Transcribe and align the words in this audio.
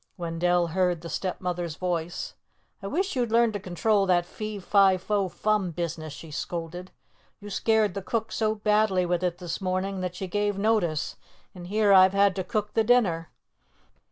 Wendell 0.17 0.69
heard 0.69 1.01
the 1.01 1.09
Stepmother's 1.09 1.75
voice. 1.75 2.33
"I 2.81 2.87
wish 2.87 3.15
you'd 3.15 3.31
learn 3.31 3.51
to 3.51 3.59
control 3.59 4.07
that 4.07 4.25
fee, 4.25 4.57
fi, 4.57 4.97
fo, 4.97 5.29
fum 5.29 5.69
business!" 5.69 6.11
she 6.11 6.31
scolded. 6.31 6.89
"You 7.39 7.51
scared 7.51 7.93
the 7.93 8.01
cook 8.01 8.31
so 8.31 8.55
badly 8.55 9.05
with 9.05 9.23
it 9.23 9.37
this 9.37 9.61
morning 9.61 10.01
that 10.01 10.15
she 10.15 10.25
gave 10.25 10.57
notice, 10.57 11.17
and 11.53 11.67
here 11.67 11.93
I've 11.93 12.13
had 12.13 12.35
to 12.37 12.43
cook 12.43 12.73
the 12.73 12.83
dinner. 12.83 13.29